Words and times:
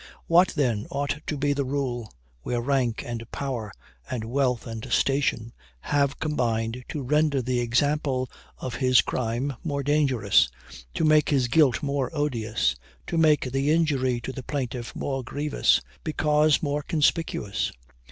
What, 0.25 0.47
then, 0.55 0.87
ought 0.89 1.19
to 1.27 1.37
be 1.37 1.53
the 1.53 1.63
rule, 1.63 2.11
where 2.41 2.59
rank 2.59 3.03
and 3.05 3.21
power, 3.31 3.71
and 4.09 4.23
wealth 4.25 4.65
and 4.65 4.91
station, 4.91 5.53
have 5.81 6.17
combined 6.19 6.83
to 6.89 7.03
render 7.03 7.39
the 7.39 7.59
example 7.59 8.27
of 8.57 8.73
his 8.73 9.01
crime 9.03 9.53
more 9.63 9.83
dangerous 9.83 10.49
to 10.95 11.05
make 11.05 11.29
his 11.29 11.47
guilt 11.47 11.83
more 11.83 12.09
odious 12.17 12.75
to 13.05 13.17
make 13.19 13.51
the 13.51 13.69
injury 13.69 14.19
to 14.21 14.31
the 14.33 14.41
plaintiff 14.41 14.95
more 14.95 15.23
grievous, 15.23 15.81
because 16.03 16.63
more 16.63 16.81
conspicuous? 16.81 17.71